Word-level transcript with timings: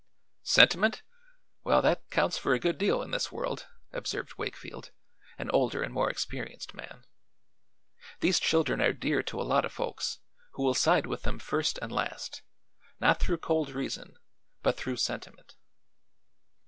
"Sentiment? 0.41 1.03
Well, 1.63 1.79
that 1.83 2.09
counts 2.09 2.35
for 2.35 2.55
a 2.55 2.59
good 2.59 2.79
deal 2.79 3.03
in 3.03 3.11
this 3.11 3.31
world," 3.31 3.67
observed 3.93 4.33
Wakefield, 4.35 4.89
an 5.37 5.51
older 5.51 5.83
and 5.83 5.93
more 5.93 6.09
experienced 6.09 6.73
man. 6.73 7.05
"These 8.19 8.39
children 8.39 8.81
are 8.81 8.93
dear 8.93 9.21
to 9.21 9.39
a 9.39 9.45
lot 9.45 9.63
of 9.63 9.71
folks, 9.71 10.17
who 10.53 10.63
will 10.63 10.73
side 10.73 11.05
with 11.05 11.21
them 11.21 11.37
first 11.37 11.77
and 11.83 11.91
last; 11.91 12.41
not 12.99 13.19
through 13.19 13.37
cold 13.45 13.69
reason, 13.69 14.17
but 14.63 14.75
through 14.75 14.97
sentiment." 14.97 15.55